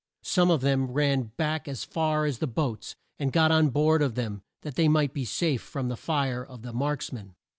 Some 0.23 0.49
of 0.49 0.61
them 0.61 0.89
ran 0.89 1.31
back 1.37 1.67
as 1.67 1.83
far 1.83 2.25
as 2.25 2.39
the 2.39 2.47
boats, 2.47 2.95
and 3.19 3.31
got 3.31 3.51
on 3.51 3.69
board 3.69 4.01
of 4.01 4.15
them 4.15 4.41
that 4.63 4.73
they 4.73 4.87
might 4.87 5.13
be 5.13 5.25
safe 5.25 5.61
from 5.61 5.89
the 5.89 5.95
fire 5.95 6.43
of 6.43 6.63
the 6.63 6.73
marks 6.73 7.11
men. 7.13 7.35